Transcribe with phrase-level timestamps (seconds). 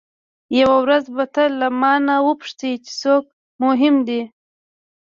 [0.59, 3.23] یوه ورځ به ته له مانه وپوښتې چې څوک
[3.63, 4.21] مهم دی.